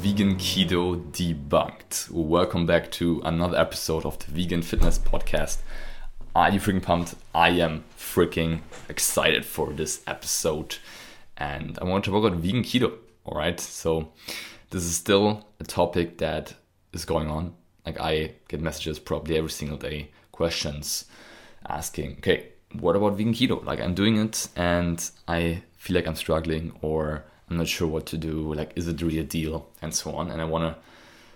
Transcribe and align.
Vegan 0.00 0.36
Keto 0.36 0.96
Debunked. 1.12 2.10
Welcome 2.10 2.64
back 2.64 2.90
to 2.92 3.20
another 3.22 3.58
episode 3.58 4.06
of 4.06 4.18
the 4.18 4.32
Vegan 4.32 4.62
Fitness 4.62 4.98
Podcast. 4.98 5.58
Are 6.34 6.50
you 6.50 6.58
freaking 6.58 6.82
pumped? 6.82 7.16
I 7.34 7.50
am 7.50 7.84
freaking 7.98 8.60
excited 8.88 9.44
for 9.44 9.74
this 9.74 10.00
episode. 10.06 10.78
And 11.36 11.78
I 11.82 11.84
want 11.84 12.04
to 12.04 12.10
talk 12.10 12.24
about 12.24 12.38
vegan 12.38 12.62
keto. 12.62 12.94
All 13.26 13.36
right. 13.36 13.60
So, 13.60 14.10
this 14.70 14.84
is 14.84 14.96
still 14.96 15.46
a 15.60 15.64
topic 15.64 16.16
that 16.16 16.54
is 16.94 17.04
going 17.04 17.28
on. 17.28 17.52
Like, 17.84 18.00
I 18.00 18.32
get 18.48 18.62
messages 18.62 18.98
probably 18.98 19.36
every 19.36 19.50
single 19.50 19.76
day, 19.76 20.12
questions 20.32 21.04
asking, 21.68 22.12
okay, 22.20 22.52
what 22.72 22.96
about 22.96 23.18
vegan 23.18 23.34
keto? 23.34 23.62
Like, 23.66 23.80
I'm 23.80 23.94
doing 23.94 24.16
it 24.16 24.48
and 24.56 25.10
I 25.28 25.62
feel 25.76 25.94
like 25.94 26.06
I'm 26.06 26.16
struggling 26.16 26.72
or 26.80 27.26
I'm 27.50 27.56
not 27.56 27.68
sure 27.68 27.88
what 27.88 28.06
to 28.06 28.16
do. 28.16 28.54
Like, 28.54 28.72
is 28.76 28.86
it 28.86 29.02
really 29.02 29.18
a 29.18 29.24
deal? 29.24 29.68
And 29.82 29.92
so 29.92 30.12
on. 30.12 30.30
And 30.30 30.40
I 30.40 30.44
want 30.44 30.64
to 30.64 30.80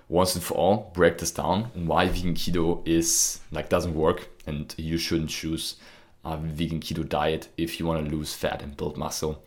once 0.08 0.34
and 0.34 0.44
for 0.44 0.54
all 0.54 0.92
break 0.94 1.18
this 1.18 1.30
down 1.30 1.64
why 1.86 2.06
vegan 2.06 2.34
keto 2.34 2.86
is 2.86 3.40
like 3.50 3.70
doesn't 3.70 3.94
work 3.94 4.28
and 4.46 4.74
you 4.76 4.98
shouldn't 4.98 5.30
choose 5.30 5.76
a 6.24 6.36
vegan 6.36 6.78
keto 6.78 7.08
diet 7.08 7.48
if 7.56 7.80
you 7.80 7.86
want 7.86 8.04
to 8.04 8.14
lose 8.14 8.34
fat 8.34 8.62
and 8.62 8.76
build 8.76 8.96
muscle 8.96 9.42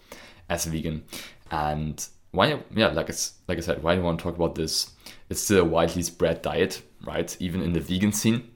as 0.49 0.65
a 0.65 0.69
vegan. 0.69 1.03
And 1.51 2.05
why, 2.31 2.59
yeah, 2.75 2.87
like 2.87 3.09
it's 3.09 3.33
like 3.47 3.57
I 3.57 3.61
said, 3.61 3.81
why 3.81 3.95
do 3.95 4.01
I 4.01 4.03
want 4.03 4.19
to 4.19 4.23
talk 4.23 4.35
about 4.35 4.55
this? 4.55 4.91
It's 5.29 5.41
still 5.41 5.61
a 5.61 5.65
widely 5.65 6.03
spread 6.03 6.41
diet, 6.41 6.81
right? 7.03 7.35
Even 7.39 7.61
in 7.61 7.73
the 7.73 7.79
vegan 7.79 8.11
scene. 8.11 8.49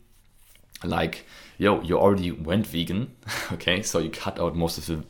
Like, 0.83 1.25
yo, 1.57 1.81
you 1.81 1.97
already 1.97 2.31
went 2.31 2.67
vegan, 2.67 3.15
okay? 3.53 3.81
So 3.81 3.99
you 3.99 4.09
cut 4.09 4.39
out 4.39 4.55
most 4.55 4.77
of 4.77 4.85
the 4.85 5.03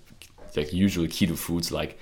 like 0.55 0.73
usual 0.73 1.07
keto 1.07 1.37
foods 1.37 1.71
like 1.71 1.97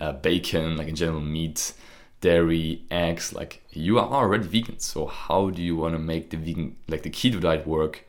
uh, 0.00 0.12
bacon, 0.12 0.76
like 0.76 0.88
in 0.88 0.96
general 0.96 1.20
meat, 1.20 1.72
dairy, 2.20 2.84
eggs. 2.90 3.32
Like 3.32 3.62
you 3.70 3.98
are 3.98 4.08
already 4.08 4.44
vegan, 4.44 4.78
so 4.78 5.06
how 5.06 5.50
do 5.50 5.62
you 5.62 5.76
want 5.76 5.94
to 5.94 5.98
make 5.98 6.30
the 6.30 6.36
vegan, 6.36 6.76
like 6.88 7.02
the 7.02 7.10
keto 7.10 7.40
diet 7.40 7.66
work, 7.66 8.04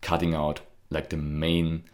cutting 0.00 0.34
out 0.34 0.60
like 0.90 1.10
the 1.10 1.16
main 1.16 1.84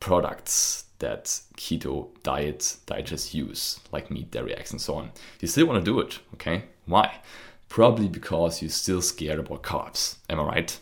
products 0.00 0.84
that 1.00 1.24
keto 1.56 2.08
diet 2.22 2.76
dietists 2.86 3.34
use, 3.34 3.80
like 3.92 4.10
meat, 4.10 4.30
dairy, 4.30 4.54
eggs, 4.54 4.72
and 4.72 4.80
so 4.80 4.94
on? 4.94 5.10
You 5.40 5.48
still 5.48 5.66
want 5.66 5.84
to 5.84 5.90
do 5.90 6.00
it, 6.00 6.18
okay? 6.34 6.64
Why? 6.86 7.20
Probably 7.68 8.08
because 8.08 8.62
you're 8.62 8.70
still 8.70 9.02
scared 9.02 9.38
about 9.38 9.62
carbs. 9.62 10.16
Am 10.30 10.40
I 10.40 10.44
right? 10.44 10.80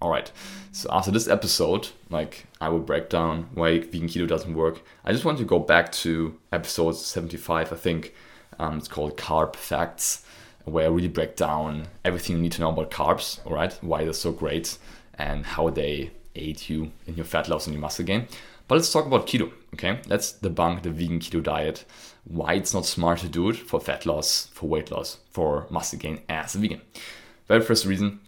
All 0.00 0.10
right. 0.10 0.30
So 0.70 0.88
after 0.92 1.10
this 1.10 1.26
episode, 1.26 1.88
like 2.08 2.46
I 2.60 2.68
will 2.68 2.78
break 2.78 3.08
down 3.08 3.48
why 3.54 3.80
vegan 3.80 4.08
keto 4.08 4.28
doesn't 4.28 4.54
work. 4.54 4.82
I 5.04 5.12
just 5.12 5.24
want 5.24 5.38
to 5.38 5.44
go 5.44 5.58
back 5.58 5.90
to 5.92 6.38
episode 6.52 6.92
75, 6.92 7.72
I 7.72 7.76
think. 7.76 8.14
Um, 8.60 8.78
it's 8.78 8.88
called 8.88 9.16
Carb 9.16 9.56
Facts, 9.56 10.24
where 10.64 10.84
I 10.86 10.88
really 10.88 11.08
break 11.08 11.36
down 11.36 11.88
everything 12.04 12.36
you 12.36 12.42
need 12.42 12.52
to 12.52 12.60
know 12.60 12.70
about 12.70 12.90
carbs, 12.90 13.44
all 13.46 13.54
right? 13.54 13.72
Why 13.82 14.04
they're 14.04 14.12
so 14.12 14.32
great 14.32 14.78
and 15.14 15.44
how 15.44 15.70
they 15.70 16.10
aid 16.34 16.68
you 16.68 16.92
in 17.06 17.16
your 17.16 17.24
fat 17.24 17.48
loss 17.48 17.66
and 17.66 17.74
your 17.74 17.80
muscle 17.80 18.04
gain. 18.04 18.28
But 18.68 18.76
let's 18.76 18.92
talk 18.92 19.06
about 19.06 19.26
keto, 19.26 19.50
okay? 19.74 20.00
Let's 20.06 20.32
debunk 20.32 20.82
the 20.82 20.90
vegan 20.90 21.20
keto 21.20 21.42
diet, 21.42 21.84
why 22.24 22.54
it's 22.54 22.74
not 22.74 22.86
smart 22.86 23.20
to 23.20 23.28
do 23.28 23.48
it 23.48 23.56
for 23.56 23.80
fat 23.80 24.06
loss, 24.06 24.48
for 24.52 24.68
weight 24.68 24.90
loss, 24.90 25.18
for 25.30 25.66
muscle 25.70 25.98
gain 25.98 26.20
as 26.28 26.54
a 26.54 26.58
vegan. 26.58 26.82
Very 27.46 27.62
first 27.62 27.86
reason, 27.86 28.20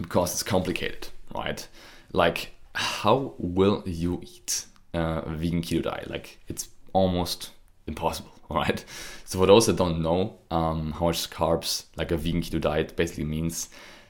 because 0.00 0.32
it's 0.32 0.42
complicated, 0.42 1.08
right? 1.34 1.66
Like, 2.12 2.52
how 2.74 3.34
will 3.38 3.82
you 3.86 4.20
eat 4.22 4.66
a 4.94 5.28
vegan 5.34 5.62
keto 5.62 5.82
diet? 5.82 6.10
Like, 6.10 6.38
it's 6.48 6.68
almost 6.92 7.50
impossible, 7.86 8.32
right? 8.50 8.84
So, 9.24 9.38
for 9.38 9.46
those 9.46 9.66
that 9.66 9.76
don't 9.76 10.02
know 10.02 10.38
um, 10.50 10.92
how 10.92 11.06
much 11.06 11.30
carbs 11.30 11.84
like 11.96 12.10
a 12.10 12.16
vegan 12.16 12.42
keto 12.42 12.60
diet 12.60 12.96
basically 12.96 13.24
means 13.24 13.68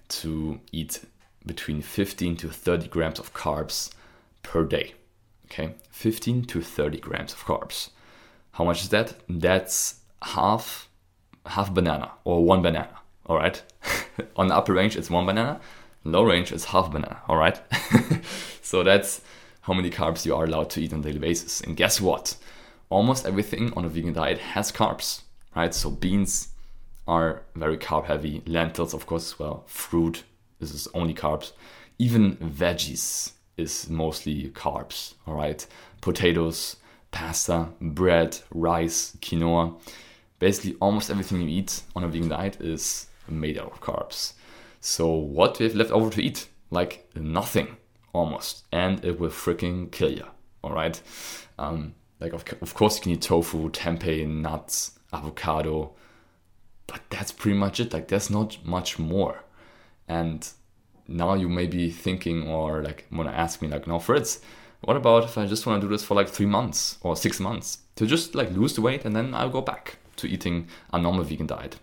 to 0.08 0.60
eat 0.72 1.04
between 1.46 1.82
15 1.82 2.36
to 2.36 2.48
30 2.48 2.88
grams 2.88 3.18
of 3.18 3.34
carbs 3.34 3.90
per 4.42 4.64
day. 4.64 4.94
Okay, 5.46 5.74
15 5.90 6.44
to 6.44 6.62
30 6.62 6.98
grams 6.98 7.32
of 7.32 7.40
carbs. 7.40 7.90
How 8.52 8.64
much 8.64 8.82
is 8.82 8.88
that? 8.90 9.14
That's 9.28 10.00
half 10.22 10.88
half 11.46 11.74
banana 11.74 12.12
or 12.24 12.44
one 12.44 12.62
banana. 12.62 12.98
All 13.26 13.36
right. 13.36 13.62
On 14.36 14.48
the 14.48 14.54
upper 14.54 14.72
range, 14.72 14.96
it's 14.96 15.10
one 15.10 15.26
banana. 15.26 15.60
Low 16.04 16.24
range, 16.24 16.52
it's 16.52 16.66
half 16.66 16.90
banana. 16.90 17.22
All 17.28 17.36
right. 17.36 17.60
so 18.62 18.82
that's 18.82 19.20
how 19.62 19.72
many 19.72 19.90
carbs 19.90 20.26
you 20.26 20.34
are 20.34 20.44
allowed 20.44 20.70
to 20.70 20.80
eat 20.80 20.92
on 20.92 21.00
a 21.00 21.02
daily 21.02 21.18
basis. 21.18 21.60
And 21.60 21.76
guess 21.76 22.00
what? 22.00 22.36
Almost 22.90 23.26
everything 23.26 23.72
on 23.76 23.84
a 23.84 23.88
vegan 23.88 24.12
diet 24.12 24.38
has 24.38 24.72
carbs, 24.72 25.22
right? 25.54 25.72
So 25.72 25.90
beans 25.90 26.48
are 27.06 27.42
very 27.54 27.78
carb 27.78 28.06
heavy. 28.06 28.42
Lentils, 28.46 28.94
of 28.94 29.06
course, 29.06 29.38
well. 29.38 29.64
Fruit, 29.66 30.24
this 30.58 30.72
is 30.72 30.88
only 30.94 31.14
carbs. 31.14 31.52
Even 31.98 32.36
veggies 32.36 33.32
is 33.56 33.88
mostly 33.88 34.50
carbs, 34.50 35.14
all 35.26 35.34
right? 35.34 35.64
Potatoes, 36.00 36.76
pasta, 37.12 37.68
bread, 37.80 38.38
rice, 38.52 39.16
quinoa. 39.20 39.78
Basically, 40.40 40.74
almost 40.80 41.10
everything 41.10 41.40
you 41.40 41.48
eat 41.48 41.82
on 41.94 42.02
a 42.02 42.08
vegan 42.08 42.28
diet 42.28 42.60
is 42.60 43.06
made 43.28 43.58
out 43.58 43.72
of 43.72 43.80
carbs. 43.80 44.34
So 44.80 45.08
what 45.08 45.54
do 45.54 45.64
have 45.64 45.74
left 45.74 45.90
over 45.90 46.10
to 46.10 46.22
eat? 46.22 46.48
Like 46.70 47.08
nothing, 47.14 47.76
almost, 48.12 48.64
and 48.72 49.04
it 49.04 49.20
will 49.20 49.30
freaking 49.30 49.90
kill 49.90 50.10
you. 50.12 50.26
All 50.64 50.72
right. 50.72 51.00
Um, 51.58 51.94
like 52.20 52.32
of, 52.32 52.44
of 52.60 52.74
course 52.74 52.96
you 52.96 53.02
can 53.02 53.12
eat 53.12 53.22
tofu, 53.22 53.70
tempeh, 53.70 54.26
nuts, 54.26 54.98
avocado, 55.12 55.92
but 56.86 57.00
that's 57.10 57.32
pretty 57.32 57.58
much 57.58 57.80
it. 57.80 57.92
Like 57.92 58.08
there's 58.08 58.30
not 58.30 58.58
much 58.64 58.98
more. 58.98 59.44
And 60.08 60.48
now 61.08 61.34
you 61.34 61.48
may 61.48 61.66
be 61.66 61.90
thinking 61.90 62.48
or 62.48 62.82
like 62.82 63.06
want 63.12 63.28
to 63.28 63.34
ask 63.34 63.62
me 63.62 63.68
like, 63.68 63.86
no, 63.86 63.98
Fritz, 63.98 64.40
what 64.80 64.96
about 64.96 65.24
if 65.24 65.38
I 65.38 65.46
just 65.46 65.66
want 65.66 65.80
to 65.80 65.86
do 65.86 65.92
this 65.92 66.04
for 66.04 66.14
like 66.14 66.28
three 66.28 66.46
months 66.46 66.98
or 67.02 67.16
six 67.16 67.38
months 67.38 67.78
to 67.96 68.06
just 68.06 68.34
like 68.34 68.50
lose 68.50 68.74
the 68.74 68.80
weight 68.80 69.04
and 69.04 69.14
then 69.14 69.34
I'll 69.34 69.50
go 69.50 69.60
back 69.60 69.98
to 70.16 70.26
eating 70.26 70.68
a 70.92 70.98
normal 70.98 71.24
vegan 71.24 71.46
diet? 71.46 71.76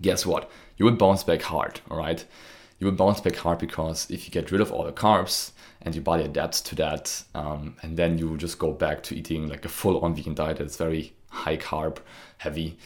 Guess 0.00 0.26
what? 0.26 0.50
You 0.76 0.84
would 0.84 0.98
bounce 0.98 1.24
back 1.24 1.42
hard, 1.42 1.80
all 1.90 1.96
right? 1.96 2.24
You 2.78 2.86
would 2.86 2.96
bounce 2.96 3.20
back 3.20 3.36
hard 3.36 3.58
because 3.58 4.10
if 4.10 4.24
you 4.24 4.30
get 4.30 4.50
rid 4.50 4.60
of 4.60 4.72
all 4.72 4.84
the 4.84 4.92
carbs 4.92 5.52
and 5.82 5.94
your 5.94 6.04
body 6.04 6.24
adapts 6.24 6.60
to 6.62 6.74
that, 6.76 7.22
um, 7.34 7.76
and 7.82 7.96
then 7.96 8.18
you 8.18 8.36
just 8.36 8.58
go 8.58 8.72
back 8.72 9.02
to 9.04 9.16
eating 9.16 9.48
like 9.48 9.64
a 9.64 9.68
full 9.68 10.00
on 10.00 10.14
vegan 10.14 10.34
diet 10.34 10.58
that's 10.58 10.76
very 10.76 11.12
high 11.28 11.56
carb 11.56 11.98
heavy, 12.38 12.78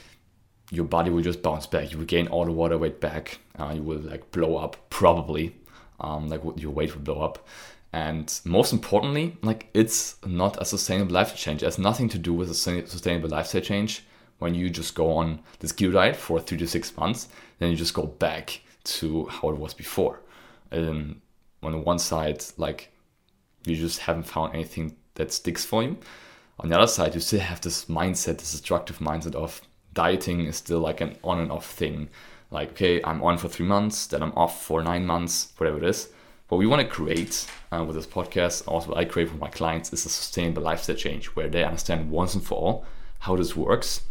your 0.71 0.85
body 0.85 1.11
will 1.11 1.23
just 1.23 1.43
bounce 1.43 1.67
back. 1.67 1.93
You 1.93 1.99
will 1.99 2.07
gain 2.07 2.27
all 2.29 2.45
the 2.45 2.53
water 2.53 2.79
weight 2.79 3.01
back. 3.01 3.39
Uh, 3.59 3.73
you 3.77 3.83
will 3.83 4.01
like 4.01 4.31
blow 4.33 4.57
up 4.57 4.77
probably, 4.91 5.55
um, 6.01 6.29
like 6.29 6.41
your 6.57 6.73
weight 6.73 6.95
will 6.95 7.03
blow 7.03 7.21
up. 7.21 7.47
And 7.93 8.41
most 8.45 8.73
importantly, 8.73 9.37
like 9.43 9.69
it's 9.75 10.17
not 10.27 10.61
a 10.61 10.65
sustainable 10.65 11.13
lifestyle 11.13 11.39
change. 11.39 11.63
It 11.63 11.67
has 11.67 11.79
nothing 11.79 12.09
to 12.09 12.19
do 12.19 12.33
with 12.33 12.51
a 12.51 12.55
sustainable 12.55 13.29
lifestyle 13.29 13.61
change 13.61 14.05
when 14.39 14.55
you 14.55 14.71
just 14.71 14.95
go 14.95 15.13
on 15.13 15.41
this 15.61 15.73
keto 15.73 15.93
diet 15.93 16.17
for 16.17 16.41
three 16.41 16.59
to 16.59 16.67
six 16.67 16.97
months, 16.97 17.29
then 17.59 17.71
you 17.71 17.77
just 17.77 17.95
go 17.95 18.07
back 18.07 18.61
to 18.85 19.27
how 19.27 19.49
it 19.51 19.57
was 19.57 19.75
before. 19.75 20.21
Um, 20.73 21.23
on 21.63 21.73
the 21.73 21.79
one 21.79 21.99
side, 21.99 22.45
like 22.59 22.93
you 23.65 23.77
just 23.77 24.01
haven't 24.01 24.25
found 24.25 24.55
anything 24.55 24.97
that 25.15 25.33
sticks 25.33 25.65
for 25.65 25.83
you. 25.83 25.97
On 26.61 26.69
the 26.69 26.77
other 26.77 26.87
side, 26.87 27.15
you 27.15 27.21
still 27.21 27.41
have 27.41 27.61
this 27.61 27.87
mindset, 27.87 28.39
this 28.39 28.53
destructive 28.53 28.99
mindset 28.99 29.35
of 29.35 29.61
dieting 29.93 30.47
is 30.47 30.57
still 30.57 30.81
like 30.81 31.01
an 31.01 31.17
on 31.25 31.41
and 31.41 31.51
off 31.51 31.71
thing. 31.71 32.09
Like, 32.51 32.71
okay, 32.73 33.03
I'm 33.03 33.23
on 33.23 33.39
for 33.39 33.49
three 33.49 33.67
months, 33.67 34.07
then 34.07 34.23
I'm 34.23 34.33
off 34.33 34.63
for 34.63 34.83
nine 34.83 35.07
months, 35.07 35.53
whatever 35.57 35.79
it 35.79 35.85
is. 35.85 36.11
What 36.49 36.59
we 36.59 36.67
want 36.67 36.83
to 36.83 36.95
create 36.95 37.47
uh, 37.73 37.83
with 37.85 37.97
this 37.97 38.07
podcast, 38.07 38.69
also 38.69 38.91
what 38.91 38.99
I 38.99 39.05
create 39.07 39.31
for 39.31 39.37
my 39.37 39.49
clients, 39.49 39.93
is 39.93 40.05
a 40.05 40.11
sustainable 40.11 40.63
lifestyle 40.63 40.95
change 40.95 41.27
where 41.29 41.49
they 41.49 41.65
understand 41.65 42.11
once 42.11 42.35
and 42.35 42.45
for 42.45 42.59
all 42.59 42.87
how 43.21 43.35
this 43.35 43.57
works 43.57 44.03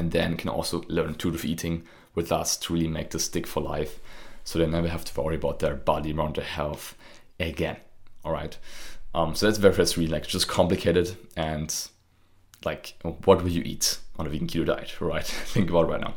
and 0.00 0.12
then 0.12 0.34
can 0.34 0.48
also 0.48 0.82
learn 0.88 1.08
intuitive 1.08 1.44
eating 1.44 1.82
with 2.14 2.32
us 2.32 2.56
to 2.56 2.72
really 2.72 2.88
make 2.88 3.10
this 3.10 3.26
stick 3.26 3.46
for 3.46 3.62
life. 3.62 4.00
So 4.44 4.58
they 4.58 4.66
never 4.66 4.88
have 4.88 5.04
to 5.04 5.20
worry 5.20 5.36
about 5.36 5.58
their 5.58 5.74
body 5.74 6.10
around 6.10 6.36
their 6.36 6.44
health 6.44 6.96
again. 7.38 7.76
All 8.24 8.32
right. 8.32 8.56
Um, 9.14 9.34
so 9.34 9.44
that's 9.44 9.58
very 9.58 9.74
first 9.74 9.98
really 9.98 10.10
like 10.10 10.26
just 10.26 10.48
complicated 10.48 11.18
and 11.36 11.70
like 12.64 12.94
what 13.02 13.42
will 13.42 13.50
you 13.50 13.62
eat 13.62 13.98
on 14.18 14.26
a 14.26 14.30
vegan 14.30 14.48
keto 14.48 14.64
diet? 14.64 14.98
Right 15.02 15.26
think 15.52 15.68
about 15.68 15.90
right 15.90 16.00
now. 16.00 16.14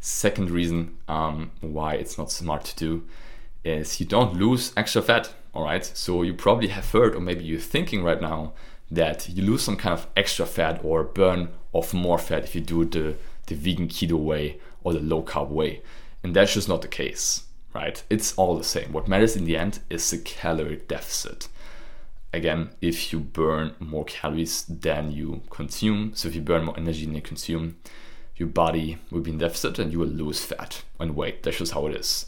Second 0.00 0.52
reason 0.52 0.96
um, 1.08 1.50
why 1.60 1.94
it's 1.94 2.18
not 2.18 2.30
smart 2.30 2.64
to 2.66 2.76
do 2.76 3.04
is 3.64 3.98
you 3.98 4.06
don't 4.06 4.34
lose 4.34 4.72
extra 4.76 5.02
fat. 5.02 5.34
All 5.54 5.64
right. 5.64 5.84
So 5.84 6.22
you 6.22 6.34
probably 6.34 6.68
have 6.68 6.88
heard, 6.92 7.16
or 7.16 7.20
maybe 7.20 7.44
you're 7.44 7.58
thinking 7.58 8.04
right 8.04 8.22
now, 8.22 8.52
that 8.92 9.28
you 9.28 9.42
lose 9.42 9.62
some 9.62 9.76
kind 9.76 9.92
of 9.92 10.06
extra 10.16 10.46
fat 10.46 10.80
or 10.84 11.02
burn 11.02 11.48
of 11.74 11.94
more 11.94 12.18
fat 12.18 12.44
if 12.44 12.54
you 12.54 12.60
do 12.60 12.84
the, 12.84 13.16
the 13.46 13.54
vegan 13.54 13.88
keto 13.88 14.18
way 14.18 14.58
or 14.82 14.92
the 14.92 15.00
low 15.00 15.22
carb 15.22 15.48
way. 15.48 15.82
And 16.22 16.34
that's 16.34 16.54
just 16.54 16.68
not 16.68 16.82
the 16.82 16.88
case, 16.88 17.44
right? 17.74 18.02
It's 18.10 18.34
all 18.36 18.56
the 18.56 18.64
same. 18.64 18.92
What 18.92 19.08
matters 19.08 19.36
in 19.36 19.44
the 19.44 19.56
end 19.56 19.80
is 19.90 20.10
the 20.10 20.18
calorie 20.18 20.82
deficit. 20.88 21.48
Again, 22.32 22.70
if 22.80 23.12
you 23.12 23.20
burn 23.20 23.74
more 23.78 24.04
calories 24.04 24.64
than 24.64 25.12
you 25.12 25.42
consume, 25.50 26.12
so 26.14 26.28
if 26.28 26.34
you 26.34 26.42
burn 26.42 26.64
more 26.64 26.76
energy 26.76 27.04
than 27.04 27.14
you 27.14 27.22
consume, 27.22 27.76
your 28.36 28.48
body 28.48 28.98
will 29.10 29.20
be 29.20 29.30
in 29.30 29.38
deficit 29.38 29.78
and 29.78 29.92
you 29.92 29.98
will 29.98 30.06
lose 30.06 30.44
fat 30.44 30.84
and 31.00 31.16
weight. 31.16 31.42
That's 31.42 31.58
just 31.58 31.72
how 31.72 31.86
it 31.86 31.96
is. 31.96 32.26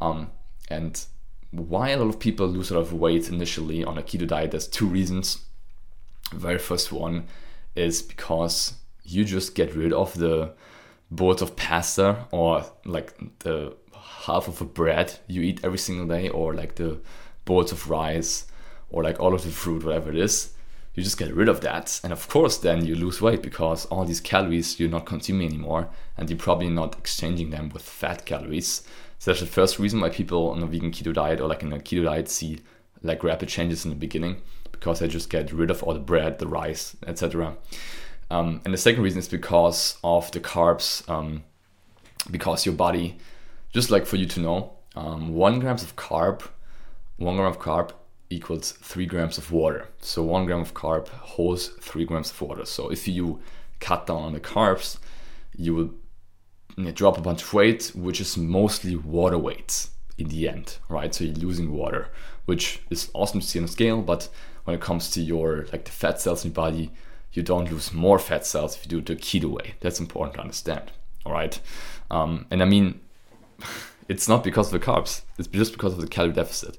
Um, 0.00 0.30
and 0.68 1.04
why 1.50 1.90
a 1.90 1.98
lot 1.98 2.08
of 2.08 2.18
people 2.18 2.46
lose 2.46 2.70
a 2.70 2.74
lot 2.74 2.80
of 2.80 2.92
weight 2.92 3.28
initially 3.28 3.84
on 3.84 3.98
a 3.98 4.02
keto 4.02 4.26
diet, 4.26 4.50
there's 4.50 4.66
two 4.66 4.86
reasons. 4.86 5.44
Very 6.32 6.58
first 6.58 6.90
one 6.90 7.26
is 7.76 8.02
because 8.02 8.74
you 9.04 9.24
just 9.24 9.54
get 9.54 9.74
rid 9.74 9.92
of 9.92 10.14
the 10.18 10.52
boards 11.10 11.42
of 11.42 11.54
pasta 11.56 12.26
or 12.32 12.64
like 12.84 13.14
the 13.40 13.76
half 13.94 14.48
of 14.48 14.60
a 14.60 14.64
bread 14.64 15.18
you 15.28 15.42
eat 15.42 15.60
every 15.62 15.78
single 15.78 16.06
day 16.06 16.28
or 16.28 16.52
like 16.52 16.74
the 16.74 16.98
boards 17.44 17.70
of 17.70 17.88
rice 17.88 18.46
or 18.90 19.04
like 19.04 19.20
all 19.20 19.34
of 19.34 19.44
the 19.44 19.50
fruit 19.50 19.84
whatever 19.84 20.10
it 20.10 20.18
is 20.18 20.52
you 20.96 21.02
just 21.02 21.18
get 21.18 21.34
rid 21.34 21.48
of 21.48 21.60
that. 21.60 22.00
And 22.02 22.12
of 22.12 22.26
course 22.28 22.56
then 22.56 22.84
you 22.84 22.96
lose 22.96 23.20
weight 23.20 23.42
because 23.42 23.84
all 23.86 24.04
these 24.04 24.20
calories 24.20 24.80
you're 24.80 24.88
not 24.88 25.04
consuming 25.04 25.48
anymore 25.48 25.88
and 26.16 26.28
you're 26.28 26.38
probably 26.38 26.70
not 26.70 26.98
exchanging 26.98 27.50
them 27.50 27.68
with 27.68 27.82
fat 27.82 28.24
calories. 28.24 28.82
So 29.18 29.30
that's 29.30 29.40
the 29.40 29.46
first 29.46 29.78
reason 29.78 30.00
why 30.00 30.08
people 30.08 30.50
on 30.50 30.62
a 30.62 30.66
vegan 30.66 30.90
keto 30.90 31.12
diet 31.12 31.40
or 31.40 31.48
like 31.48 31.62
in 31.62 31.72
a 31.72 31.78
keto 31.78 32.04
diet 32.04 32.28
see 32.28 32.60
like 33.02 33.22
rapid 33.22 33.50
changes 33.50 33.84
in 33.84 33.90
the 33.90 33.96
beginning 33.96 34.40
because 34.78 35.00
they 35.00 35.08
just 35.08 35.30
get 35.30 35.52
rid 35.52 35.70
of 35.70 35.82
all 35.82 35.94
the 35.94 36.00
bread 36.00 36.38
the 36.38 36.46
rice 36.46 36.96
etc 37.06 37.56
um, 38.30 38.60
and 38.64 38.74
the 38.74 38.78
second 38.78 39.02
reason 39.02 39.18
is 39.18 39.28
because 39.28 39.98
of 40.02 40.30
the 40.32 40.40
carbs, 40.40 41.08
um, 41.08 41.44
because 42.30 42.66
your 42.66 42.74
body, 42.74 43.18
just 43.72 43.90
like 43.90 44.06
for 44.06 44.16
you 44.16 44.26
to 44.26 44.40
know, 44.40 44.72
um, 44.96 45.34
one 45.34 45.60
grams 45.60 45.82
of 45.82 45.96
carb, 45.96 46.42
one 47.18 47.36
gram 47.36 47.46
of 47.46 47.58
carb 47.58 47.92
equals 48.28 48.72
three 48.72 49.06
grams 49.06 49.38
of 49.38 49.52
water. 49.52 49.88
So 50.00 50.22
one 50.22 50.46
gram 50.46 50.60
of 50.60 50.74
carb 50.74 51.08
holds 51.08 51.68
three 51.68 52.04
grams 52.04 52.30
of 52.30 52.40
water. 52.40 52.64
So 52.64 52.90
if 52.90 53.06
you 53.06 53.40
cut 53.78 54.06
down 54.06 54.22
on 54.22 54.32
the 54.32 54.40
carbs, 54.40 54.98
you 55.56 55.74
will 55.74 55.90
drop 56.92 57.18
a 57.18 57.20
bunch 57.20 57.42
of 57.42 57.54
weight, 57.54 57.92
which 57.94 58.20
is 58.20 58.36
mostly 58.36 58.96
water 58.96 59.38
weight 59.38 59.88
in 60.18 60.28
the 60.28 60.48
end, 60.48 60.78
right? 60.88 61.14
So 61.14 61.24
you're 61.24 61.34
losing 61.34 61.72
water, 61.72 62.08
which 62.46 62.80
is 62.90 63.10
awesome 63.12 63.40
to 63.40 63.46
see 63.46 63.58
on 63.58 63.66
a 63.66 63.68
scale, 63.68 64.00
but 64.00 64.28
when 64.64 64.74
it 64.74 64.80
comes 64.80 65.10
to 65.10 65.20
your 65.20 65.66
like 65.72 65.84
the 65.84 65.90
fat 65.90 66.20
cells 66.20 66.44
in 66.44 66.50
your 66.50 66.54
body, 66.54 66.90
you 67.32 67.42
don't 67.42 67.70
lose 67.70 67.92
more 67.92 68.18
fat 68.18 68.46
cells 68.46 68.76
if 68.76 68.84
you 68.84 68.90
do 68.90 68.98
it 68.98 69.06
the 69.06 69.16
keto 69.16 69.50
way. 69.50 69.74
That's 69.80 70.00
important 70.00 70.34
to 70.34 70.40
understand. 70.40 70.90
All 71.24 71.32
right. 71.32 71.58
Um, 72.10 72.46
and 72.50 72.62
I 72.62 72.64
mean, 72.64 73.00
it's 74.08 74.28
not 74.28 74.42
because 74.42 74.72
of 74.72 74.80
the 74.80 74.86
carbs, 74.86 75.22
it's 75.38 75.48
just 75.48 75.72
because 75.72 75.92
of 75.92 76.00
the 76.00 76.08
calorie 76.08 76.32
deficit. 76.32 76.78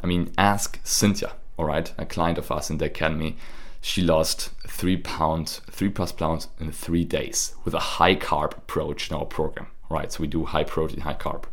I 0.00 0.06
mean, 0.06 0.32
ask 0.38 0.80
Cynthia, 0.84 1.32
all 1.58 1.66
right, 1.66 1.92
a 1.98 2.06
client 2.06 2.38
of 2.38 2.50
us 2.52 2.70
in 2.70 2.78
the 2.78 2.86
academy. 2.86 3.36
She 3.80 4.02
lost 4.02 4.50
three 4.66 4.96
pounds, 4.96 5.60
three 5.70 5.88
plus 5.88 6.12
pounds 6.12 6.48
in 6.58 6.72
three 6.72 7.04
days 7.04 7.54
with 7.64 7.74
a 7.74 7.78
high 7.78 8.16
carb 8.16 8.56
approach 8.56 9.10
in 9.10 9.16
our 9.16 9.24
program, 9.24 9.68
right? 9.88 10.12
So 10.12 10.20
we 10.20 10.26
do 10.26 10.44
high 10.44 10.64
protein, 10.64 11.00
high 11.00 11.14
carb. 11.14 11.44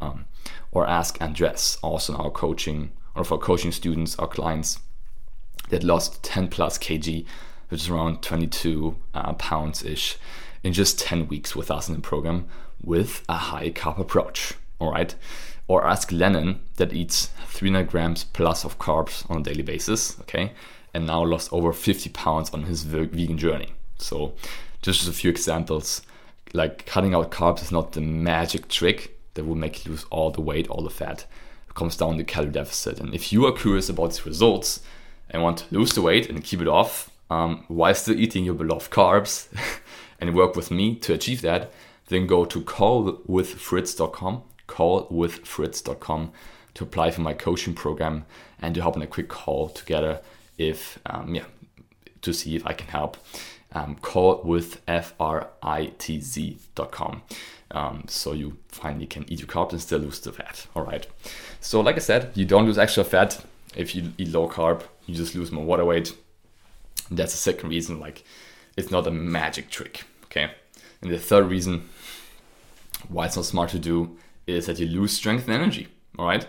Um, 0.00 0.26
or 0.72 0.86
ask 0.86 1.20
Andres, 1.20 1.78
also 1.82 2.14
in 2.14 2.20
our 2.20 2.30
coaching, 2.30 2.92
one 3.12 3.24
of 3.24 3.32
our 3.32 3.38
coaching 3.38 3.72
students, 3.72 4.16
or 4.16 4.28
clients 4.28 4.78
that 5.70 5.84
lost 5.84 6.22
10 6.22 6.48
plus 6.48 6.78
kg 6.78 7.24
which 7.70 7.82
is 7.82 7.88
around 7.88 8.20
22 8.20 8.96
uh, 9.14 9.32
pounds 9.34 9.82
ish, 9.82 10.18
in 10.62 10.72
just 10.72 10.98
10 10.98 11.28
weeks 11.28 11.56
with 11.56 11.70
us 11.70 11.88
in 11.88 11.94
the 11.94 12.00
program 12.00 12.46
with 12.82 13.24
a 13.28 13.36
high 13.36 13.70
carb 13.70 13.98
approach. 13.98 14.54
All 14.78 14.90
right. 14.90 15.14
Or 15.68 15.86
ask 15.86 16.10
Lennon 16.10 16.60
that 16.76 16.92
eats 16.92 17.30
300 17.46 17.88
grams 17.88 18.24
plus 18.24 18.64
of 18.64 18.78
carbs 18.78 19.28
on 19.30 19.40
a 19.40 19.42
daily 19.42 19.62
basis. 19.62 20.18
Okay. 20.22 20.52
And 20.92 21.06
now 21.06 21.24
lost 21.24 21.52
over 21.52 21.72
50 21.72 22.10
pounds 22.10 22.50
on 22.50 22.64
his 22.64 22.82
vegan 22.82 23.38
journey. 23.38 23.72
So, 23.98 24.34
just 24.82 25.08
a 25.08 25.12
few 25.12 25.30
examples. 25.30 26.02
Like 26.52 26.84
cutting 26.86 27.14
out 27.14 27.30
carbs 27.30 27.62
is 27.62 27.70
not 27.70 27.92
the 27.92 28.00
magic 28.00 28.66
trick 28.66 29.16
that 29.34 29.44
will 29.44 29.54
make 29.54 29.84
you 29.84 29.92
lose 29.92 30.04
all 30.10 30.32
the 30.32 30.40
weight, 30.40 30.68
all 30.68 30.82
the 30.82 30.90
fat. 30.90 31.26
Comes 31.74 31.96
down 31.96 32.18
to 32.18 32.24
calorie 32.24 32.50
deficit. 32.50 33.00
And 33.00 33.14
if 33.14 33.32
you 33.32 33.46
are 33.46 33.52
curious 33.52 33.88
about 33.88 34.10
these 34.10 34.26
results 34.26 34.80
and 35.30 35.42
want 35.42 35.58
to 35.58 35.74
lose 35.74 35.92
the 35.92 36.02
weight 36.02 36.28
and 36.28 36.42
keep 36.42 36.60
it 36.60 36.68
off, 36.68 37.10
um, 37.30 37.64
while 37.68 37.94
still 37.94 38.18
eating 38.18 38.44
your 38.44 38.54
beloved 38.54 38.90
carbs 38.90 39.46
and 40.20 40.34
work 40.34 40.56
with 40.56 40.70
me 40.70 40.96
to 40.96 41.14
achieve 41.14 41.42
that, 41.42 41.70
then 42.08 42.26
go 42.26 42.44
to 42.44 42.60
callwithfritz.com, 42.60 44.42
callwithfritz.com 44.68 46.32
to 46.74 46.84
apply 46.84 47.10
for 47.10 47.20
my 47.20 47.32
coaching 47.34 47.74
program 47.74 48.24
and 48.60 48.74
to 48.74 48.82
hop 48.82 48.96
on 48.96 49.02
a 49.02 49.06
quick 49.06 49.28
call 49.28 49.68
together 49.68 50.20
if, 50.58 50.98
um, 51.06 51.34
yeah, 51.34 51.44
to 52.22 52.32
see 52.32 52.56
if 52.56 52.66
I 52.66 52.72
can 52.72 52.88
help. 52.88 53.16
Um, 53.72 53.94
call 53.96 54.42
with 54.42 54.80
F-R-I-T-Z.com. 54.88 55.22
Um, 57.72 58.04
so 58.08 58.32
you 58.32 58.56
finally 58.68 59.06
can 59.06 59.24
eat 59.30 59.40
your 59.40 59.48
carbs 59.48 59.72
and 59.72 59.80
still 59.80 60.00
lose 60.00 60.20
the 60.20 60.32
fat. 60.32 60.66
All 60.74 60.84
right. 60.84 61.06
So 61.60 61.80
like 61.80 61.96
I 61.96 62.00
said, 62.00 62.32
you 62.34 62.44
don't 62.44 62.66
lose 62.66 62.78
extra 62.78 63.04
fat 63.04 63.44
if 63.76 63.94
you 63.94 64.12
eat 64.18 64.28
low 64.28 64.48
carb. 64.48 64.82
You 65.06 65.14
just 65.14 65.34
lose 65.34 65.52
more 65.52 65.64
water 65.64 65.84
weight 65.84 66.12
that's 67.10 67.32
the 67.32 67.38
second 67.38 67.68
reason, 67.68 67.98
like 67.98 68.24
it's 68.76 68.90
not 68.90 69.06
a 69.06 69.10
magic 69.10 69.70
trick. 69.70 70.04
Okay. 70.24 70.50
And 71.02 71.10
the 71.10 71.18
third 71.18 71.46
reason 71.46 71.88
why 73.08 73.26
it's 73.26 73.36
not 73.36 73.44
smart 73.44 73.70
to 73.70 73.78
do 73.78 74.16
is 74.46 74.66
that 74.66 74.78
you 74.78 74.86
lose 74.86 75.12
strength 75.12 75.44
and 75.44 75.54
energy. 75.54 75.88
All 76.18 76.26
right. 76.26 76.46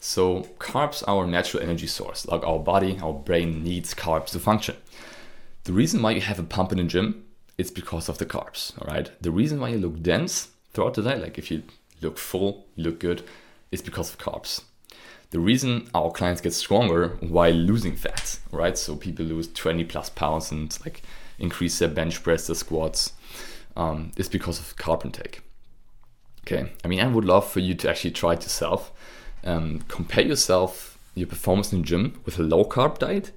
So 0.00 0.42
carbs 0.58 1.02
are 1.06 1.16
our 1.16 1.26
natural 1.26 1.62
energy 1.62 1.86
source. 1.86 2.26
Like 2.26 2.44
our 2.44 2.58
body, 2.58 2.98
our 3.02 3.12
brain 3.12 3.64
needs 3.64 3.94
carbs 3.94 4.30
to 4.30 4.38
function. 4.38 4.76
The 5.64 5.72
reason 5.72 6.02
why 6.02 6.12
you 6.12 6.20
have 6.20 6.38
a 6.38 6.42
pump 6.42 6.72
in 6.72 6.78
the 6.78 6.84
gym 6.84 7.24
is 7.56 7.70
because 7.70 8.08
of 8.08 8.18
the 8.18 8.26
carbs. 8.26 8.72
All 8.80 8.92
right. 8.92 9.10
The 9.22 9.30
reason 9.30 9.60
why 9.60 9.70
you 9.70 9.78
look 9.78 10.02
dense 10.02 10.48
throughout 10.74 10.94
the 10.94 11.02
day, 11.02 11.18
like 11.18 11.38
if 11.38 11.50
you 11.50 11.62
look 12.02 12.18
full, 12.18 12.66
you 12.76 12.84
look 12.84 13.00
good, 13.00 13.22
it's 13.72 13.82
because 13.82 14.10
of 14.10 14.18
carbs 14.18 14.62
the 15.34 15.40
reason 15.40 15.88
our 15.96 16.12
clients 16.12 16.40
get 16.40 16.52
stronger 16.52 17.16
while 17.18 17.50
losing 17.50 17.96
fat, 17.96 18.38
right? 18.52 18.78
So 18.78 18.94
people 18.94 19.24
lose 19.24 19.52
20 19.52 19.82
plus 19.82 20.08
pounds 20.08 20.52
and 20.52 20.78
like 20.84 21.02
increase 21.40 21.76
their 21.80 21.88
bench 21.88 22.22
press, 22.22 22.46
their 22.46 22.54
squats, 22.54 23.14
um, 23.76 24.12
is 24.16 24.28
because 24.28 24.60
of 24.60 24.76
carb 24.76 25.04
intake. 25.04 25.40
Okay, 26.46 26.70
I 26.84 26.86
mean, 26.86 27.00
I 27.00 27.08
would 27.08 27.24
love 27.24 27.50
for 27.50 27.58
you 27.58 27.74
to 27.74 27.90
actually 27.90 28.12
try 28.12 28.34
it 28.34 28.44
yourself. 28.44 28.92
Um, 29.42 29.80
compare 29.88 30.24
yourself, 30.24 30.98
your 31.16 31.26
performance 31.26 31.72
in 31.72 31.80
the 31.80 31.84
gym 31.84 32.20
with 32.24 32.38
a 32.38 32.44
low 32.44 32.64
carb 32.64 32.98
diet, 32.98 33.32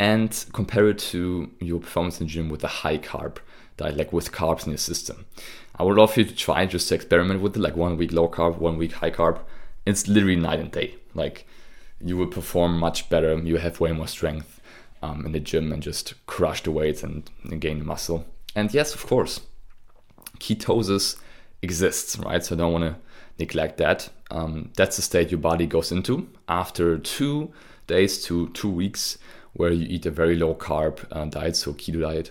and 0.00 0.46
compare 0.54 0.88
it 0.88 0.98
to 0.98 1.50
your 1.60 1.78
performance 1.78 2.22
in 2.22 2.26
the 2.26 2.32
gym 2.32 2.48
with 2.48 2.64
a 2.64 2.68
high 2.68 2.96
carb 2.96 3.36
diet, 3.76 3.98
like 3.98 4.14
with 4.14 4.32
carbs 4.32 4.64
in 4.64 4.70
your 4.70 4.78
system. 4.78 5.26
I 5.76 5.82
would 5.82 5.98
love 5.98 6.16
you 6.16 6.24
to 6.24 6.34
try 6.34 6.64
just 6.64 6.88
to 6.88 6.94
experiment 6.94 7.42
with 7.42 7.54
it, 7.54 7.60
like 7.60 7.76
one 7.76 7.98
week 7.98 8.10
low 8.10 8.26
carb, 8.26 8.56
one 8.56 8.78
week 8.78 8.92
high 8.92 9.10
carb. 9.10 9.40
It's 9.84 10.08
literally 10.08 10.36
night 10.36 10.58
and 10.58 10.70
day. 10.70 10.94
Like 11.12 11.46
you 12.00 12.16
will 12.16 12.28
perform 12.28 12.78
much 12.78 13.10
better. 13.10 13.36
You 13.36 13.58
have 13.58 13.78
way 13.78 13.92
more 13.92 14.06
strength 14.06 14.58
um, 15.02 15.26
in 15.26 15.32
the 15.32 15.40
gym 15.40 15.70
and 15.70 15.82
just 15.82 16.14
crush 16.26 16.62
the 16.62 16.70
weights 16.70 17.02
and, 17.02 17.30
and 17.44 17.60
gain 17.60 17.84
muscle. 17.84 18.24
And 18.56 18.72
yes, 18.72 18.94
of 18.94 19.06
course, 19.06 19.42
ketosis 20.38 21.16
exists, 21.60 22.16
right? 22.16 22.42
So 22.42 22.54
I 22.54 22.58
don't 22.58 22.72
want 22.72 22.84
to 22.84 22.96
neglect 23.38 23.76
that. 23.76 24.08
Um, 24.30 24.70
that's 24.76 24.96
the 24.96 25.02
state 25.02 25.30
your 25.30 25.40
body 25.40 25.66
goes 25.66 25.92
into 25.92 26.26
after 26.48 26.96
two 26.96 27.52
days 27.86 28.24
to 28.24 28.48
two 28.50 28.70
weeks 28.70 29.18
where 29.52 29.72
you 29.72 29.86
eat 29.88 30.06
a 30.06 30.10
very 30.10 30.36
low 30.36 30.54
carb 30.54 31.04
uh, 31.10 31.24
diet, 31.26 31.56
so 31.56 31.72
keto 31.72 32.00
diet. 32.00 32.30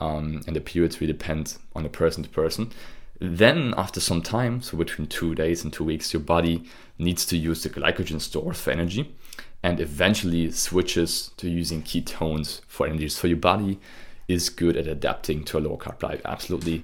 Um, 0.00 0.42
and 0.46 0.56
the 0.56 0.60
periods 0.60 1.00
really 1.00 1.12
depend 1.12 1.56
on 1.74 1.86
a 1.86 1.88
person 1.88 2.24
to 2.24 2.28
person. 2.28 2.72
Then, 3.20 3.74
after 3.76 4.00
some 4.00 4.22
time, 4.22 4.60
so 4.60 4.76
between 4.76 5.06
two 5.06 5.34
days 5.34 5.62
and 5.62 5.72
two 5.72 5.84
weeks, 5.84 6.12
your 6.12 6.20
body 6.20 6.64
needs 6.98 7.24
to 7.26 7.36
use 7.36 7.62
the 7.62 7.70
glycogen 7.70 8.20
stores 8.20 8.60
for 8.60 8.70
energy 8.72 9.14
and 9.62 9.80
eventually 9.80 10.50
switches 10.50 11.30
to 11.36 11.48
using 11.48 11.82
ketones 11.82 12.60
for 12.66 12.86
energy. 12.86 13.08
So, 13.08 13.28
your 13.28 13.36
body 13.36 13.78
is 14.26 14.50
good 14.50 14.76
at 14.76 14.88
adapting 14.88 15.44
to 15.44 15.58
a 15.58 15.60
low 15.60 15.76
carb 15.76 16.00
diet. 16.00 16.22
Absolutely. 16.24 16.82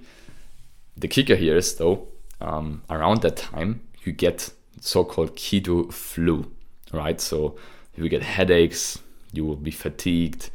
The 0.97 1.09
kicker 1.09 1.35
here 1.35 1.57
is, 1.57 1.75
though, 1.75 2.07
um, 2.41 2.83
around 2.89 3.23
that 3.23 3.37
time, 3.37 3.83
you 4.05 4.13
get 4.13 4.51
so 4.81 5.05
called 5.05 5.37
keto 5.37 5.93
flu, 5.93 6.51
right? 6.93 7.21
So, 7.21 7.57
you 7.97 8.09
get 8.09 8.23
headaches, 8.23 9.01
you 9.33 9.45
will 9.45 9.57
be 9.57 9.71
fatigued, 9.71 10.51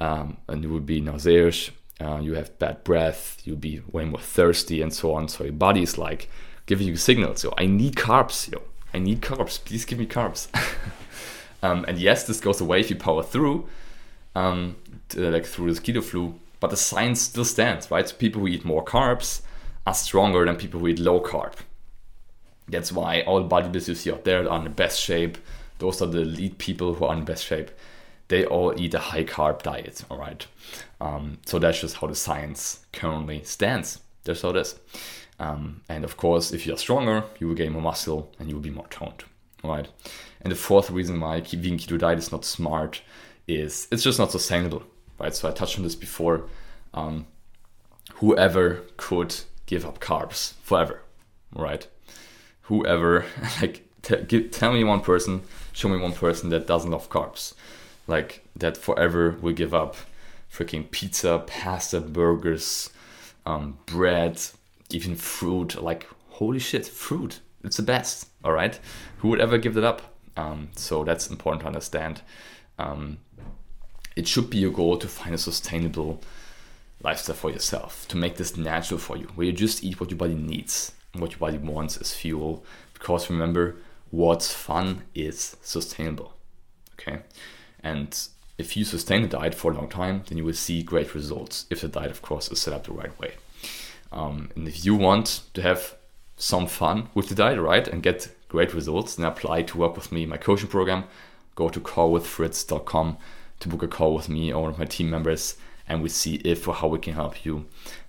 um, 0.00 0.36
and 0.48 0.62
you 0.62 0.70
will 0.70 0.80
be 0.80 1.00
nauseous 1.00 1.70
uh, 2.02 2.18
you 2.20 2.34
have 2.34 2.58
bad 2.58 2.82
breath, 2.84 3.40
you'll 3.44 3.56
be 3.56 3.80
way 3.90 4.04
more 4.04 4.20
thirsty, 4.20 4.82
and 4.82 4.92
so 4.92 5.14
on. 5.14 5.28
So 5.28 5.44
your 5.44 5.52
body 5.52 5.82
is 5.82 5.98
like 5.98 6.28
giving 6.66 6.86
you 6.88 6.96
signals. 6.96 7.40
So 7.40 7.54
I 7.56 7.66
need 7.66 7.94
carbs, 7.94 8.50
yo. 8.50 8.62
I 8.92 8.98
need 8.98 9.20
carbs. 9.20 9.62
Please 9.64 9.84
give 9.84 9.98
me 9.98 10.06
carbs. 10.06 10.48
um, 11.62 11.84
and 11.86 11.98
yes, 11.98 12.26
this 12.26 12.40
goes 12.40 12.60
away 12.60 12.80
if 12.80 12.90
you 12.90 12.96
power 12.96 13.22
through, 13.22 13.68
um, 14.34 14.76
to, 15.10 15.30
like 15.30 15.46
through 15.46 15.72
the 15.72 15.80
keto 15.80 16.02
flu. 16.02 16.34
But 16.60 16.70
the 16.70 16.76
science 16.76 17.22
still 17.22 17.44
stands, 17.44 17.90
right? 17.90 18.08
So 18.08 18.16
people 18.16 18.40
who 18.40 18.48
eat 18.48 18.64
more 18.64 18.84
carbs 18.84 19.42
are 19.86 19.94
stronger 19.94 20.44
than 20.44 20.56
people 20.56 20.80
who 20.80 20.88
eat 20.88 20.98
low 20.98 21.20
carb. 21.20 21.54
That's 22.68 22.92
why 22.92 23.22
all 23.22 23.48
bodybuilders 23.48 23.88
you 23.88 23.94
see 23.94 24.12
out 24.12 24.24
there 24.24 24.48
are 24.48 24.58
in 24.58 24.64
the 24.64 24.70
best 24.70 25.00
shape. 25.00 25.38
Those 25.78 26.00
are 26.00 26.06
the 26.06 26.20
elite 26.20 26.58
people 26.58 26.94
who 26.94 27.04
are 27.04 27.14
in 27.14 27.24
best 27.24 27.44
shape. 27.44 27.70
They 28.32 28.46
all 28.46 28.72
eat 28.80 28.94
a 28.94 28.98
high 28.98 29.24
carb 29.24 29.60
diet, 29.60 30.06
all 30.10 30.16
right? 30.16 30.46
Um, 31.02 31.36
so 31.44 31.58
that's 31.58 31.82
just 31.82 31.96
how 31.96 32.06
the 32.06 32.14
science 32.14 32.86
currently 32.90 33.42
stands. 33.44 34.00
That's 34.24 34.40
how 34.40 34.48
it 34.48 34.56
is. 34.56 34.74
Um, 35.38 35.82
and 35.90 36.02
of 36.02 36.16
course, 36.16 36.50
if 36.50 36.66
you're 36.66 36.78
stronger, 36.78 37.24
you 37.38 37.48
will 37.48 37.54
gain 37.54 37.72
more 37.72 37.82
muscle 37.82 38.32
and 38.38 38.48
you 38.48 38.54
will 38.54 38.62
be 38.62 38.70
more 38.70 38.86
toned, 38.88 39.24
right? 39.62 39.86
And 40.40 40.50
the 40.50 40.56
fourth 40.56 40.88
reason 40.88 41.20
why 41.20 41.42
vegan 41.42 41.76
keto 41.76 41.98
diet 41.98 42.20
is 42.20 42.32
not 42.32 42.46
smart 42.46 43.02
is 43.46 43.86
it's 43.92 44.02
just 44.02 44.18
not 44.18 44.32
sustainable, 44.32 44.82
right? 45.18 45.34
So 45.34 45.46
I 45.46 45.52
touched 45.52 45.76
on 45.76 45.84
this 45.84 45.94
before. 45.94 46.48
Um, 46.94 47.26
whoever 48.14 48.80
could 48.96 49.34
give 49.66 49.84
up 49.84 50.00
carbs 50.00 50.54
forever, 50.62 51.02
right? 51.54 51.86
Whoever, 52.62 53.26
like, 53.60 53.86
t- 54.00 54.22
give, 54.26 54.52
tell 54.52 54.72
me 54.72 54.84
one 54.84 55.02
person, 55.02 55.42
show 55.74 55.90
me 55.90 55.98
one 55.98 56.14
person 56.14 56.48
that 56.48 56.66
doesn't 56.66 56.90
love 56.90 57.10
carbs, 57.10 57.52
like 58.06 58.44
that 58.56 58.76
forever 58.76 59.36
will 59.40 59.52
give 59.52 59.74
up 59.74 59.96
freaking 60.52 60.90
pizza, 60.90 61.42
pasta, 61.46 62.00
burgers, 62.00 62.90
um, 63.46 63.78
bread, 63.86 64.40
even 64.90 65.16
fruit. 65.16 65.80
Like, 65.82 66.06
holy 66.28 66.58
shit, 66.58 66.86
fruit. 66.86 67.40
It's 67.64 67.78
the 67.78 67.82
best. 67.82 68.28
All 68.44 68.52
right. 68.52 68.78
Who 69.18 69.28
would 69.28 69.40
ever 69.40 69.56
give 69.56 69.74
that 69.74 69.84
up? 69.84 70.02
Um, 70.36 70.68
so 70.76 71.04
that's 71.04 71.28
important 71.28 71.62
to 71.62 71.66
understand. 71.66 72.22
Um, 72.78 73.18
it 74.16 74.28
should 74.28 74.50
be 74.50 74.58
your 74.58 74.72
goal 74.72 74.98
to 74.98 75.08
find 75.08 75.34
a 75.34 75.38
sustainable 75.38 76.20
lifestyle 77.02 77.36
for 77.36 77.50
yourself, 77.50 78.06
to 78.08 78.16
make 78.16 78.36
this 78.36 78.56
natural 78.56 78.98
for 78.98 79.16
you, 79.16 79.26
where 79.34 79.46
you 79.46 79.52
just 79.52 79.82
eat 79.82 80.00
what 80.00 80.10
your 80.10 80.18
body 80.18 80.34
needs 80.34 80.92
and 81.12 81.22
what 81.22 81.32
your 81.32 81.38
body 81.38 81.58
wants 81.58 81.96
as 81.96 82.12
fuel. 82.12 82.64
Because 82.94 83.30
remember, 83.30 83.76
what's 84.10 84.52
fun 84.52 85.02
is 85.14 85.56
sustainable. 85.62 86.34
Okay. 86.94 87.20
And 87.82 88.16
if 88.58 88.76
you 88.76 88.84
sustain 88.84 89.24
a 89.24 89.28
diet 89.28 89.54
for 89.54 89.72
a 89.72 89.74
long 89.74 89.88
time, 89.88 90.22
then 90.28 90.38
you 90.38 90.44
will 90.44 90.52
see 90.52 90.82
great 90.82 91.14
results 91.14 91.66
if 91.70 91.80
the 91.80 91.88
diet, 91.88 92.10
of 92.10 92.22
course, 92.22 92.50
is 92.50 92.60
set 92.60 92.74
up 92.74 92.84
the 92.84 92.92
right 92.92 93.18
way. 93.18 93.32
Um, 94.12 94.50
and 94.54 94.68
if 94.68 94.84
you 94.84 94.94
want 94.94 95.42
to 95.54 95.62
have 95.62 95.96
some 96.36 96.66
fun 96.66 97.08
with 97.14 97.28
the 97.28 97.34
diet, 97.34 97.58
right, 97.58 97.86
and 97.88 98.02
get 98.02 98.28
great 98.48 98.74
results, 98.74 99.14
then 99.14 99.26
apply 99.26 99.62
to 99.62 99.78
work 99.78 99.96
with 99.96 100.12
me 100.12 100.26
my 100.26 100.36
coaching 100.36 100.68
program. 100.68 101.04
Go 101.54 101.68
to 101.68 101.80
callwithfritz.com 101.80 103.16
to 103.60 103.68
book 103.68 103.82
a 103.82 103.88
call 103.88 104.14
with 104.14 104.28
me 104.28 104.52
or 104.52 104.62
one 104.62 104.70
of 104.72 104.78
my 104.78 104.84
team 104.84 105.08
members, 105.10 105.56
and 105.88 106.02
we 106.02 106.08
see 106.08 106.36
if 106.44 106.66
or 106.68 106.74
how 106.74 106.88
we 106.88 106.98
can 106.98 107.14
help 107.14 107.44
you. 107.44 107.66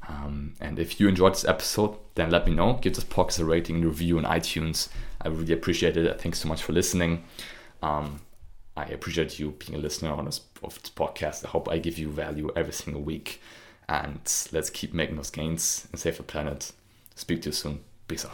Um, 0.08 0.54
and 0.60 0.80
if 0.80 1.00
you 1.00 1.08
enjoyed 1.08 1.34
this 1.34 1.46
episode, 1.46 1.96
then 2.16 2.30
let 2.30 2.46
me 2.46 2.54
know. 2.54 2.74
Give 2.82 2.94
this 2.94 3.04
podcast 3.04 3.40
a 3.40 3.46
rating, 3.46 3.82
review 3.82 4.18
on 4.18 4.26
iTunes. 4.26 4.90
I 5.22 5.30
really 5.30 5.54
appreciate 5.54 5.96
it. 5.96 6.22
Thanks 6.22 6.40
so 6.40 6.50
much 6.50 6.62
for 6.62 6.74
listening. 6.74 7.24
Um, 7.82 8.22
I 8.76 8.86
appreciate 8.86 9.38
you 9.38 9.52
being 9.52 9.78
a 9.78 9.82
listener 9.82 10.12
on 10.12 10.26
this, 10.26 10.42
of 10.64 10.82
this 10.82 10.90
podcast. 10.90 11.46
I 11.46 11.50
hope 11.50 11.70
I 11.70 11.78
give 11.78 12.00
you 12.00 12.10
value 12.10 12.50
every 12.56 12.74
single 12.74 13.04
week. 13.04 13.40
And 13.88 14.20
let's 14.52 14.70
keep 14.70 14.94
making 14.94 15.18
those 15.18 15.30
gains 15.30 15.88
and 15.92 16.02
save 16.02 16.18
the 16.18 16.24
planet. 16.24 16.72
Speak 17.16 17.44
to 17.44 17.50
you 17.50 17.54
soon. 17.54 17.82
Peace 18.08 18.26
out. 18.26 18.32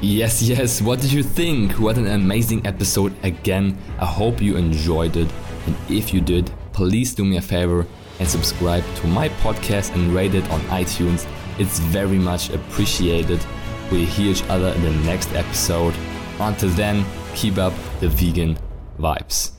Yes, 0.00 0.42
yes, 0.42 0.80
what 0.80 1.00
did 1.00 1.12
you 1.12 1.22
think? 1.22 1.72
What 1.72 1.98
an 1.98 2.06
amazing 2.06 2.66
episode 2.66 3.14
again. 3.24 3.76
I 3.98 4.06
hope 4.06 4.40
you 4.40 4.56
enjoyed 4.56 5.16
it. 5.16 5.30
And 5.66 5.76
if 5.90 6.14
you 6.14 6.20
did, 6.20 6.50
please 6.72 7.14
do 7.14 7.24
me 7.24 7.36
a 7.36 7.42
favor 7.42 7.86
and 8.18 8.28
subscribe 8.28 8.84
to 8.96 9.06
my 9.06 9.28
podcast 9.28 9.94
and 9.94 10.14
rate 10.14 10.34
it 10.34 10.48
on 10.50 10.60
iTunes. 10.62 11.26
It's 11.58 11.78
very 11.78 12.18
much 12.18 12.50
appreciated. 12.50 13.44
We'll 13.90 14.06
hear 14.06 14.30
each 14.30 14.44
other 14.44 14.68
in 14.68 14.82
the 14.82 14.92
next 15.04 15.32
episode. 15.34 15.94
Until 16.40 16.70
then, 16.70 17.04
keep 17.34 17.58
up 17.58 17.74
the 18.00 18.08
vegan 18.08 18.58
vibes. 18.98 19.55